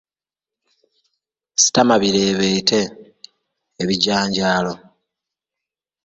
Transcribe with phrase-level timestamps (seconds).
[1.61, 2.79] Sitama bireebeete,
[3.81, 4.73] Ebijanjaalo.